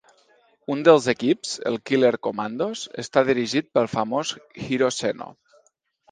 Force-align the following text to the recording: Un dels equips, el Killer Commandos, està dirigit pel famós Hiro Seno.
Un 0.75 0.79
dels 0.85 1.07
equips, 1.11 1.51
el 1.71 1.75
Killer 1.89 2.09
Commandos, 2.27 2.81
està 3.03 3.23
dirigit 3.27 3.67
pel 3.79 3.91
famós 3.95 4.31
Hiro 4.69 4.89
Seno. 5.01 5.29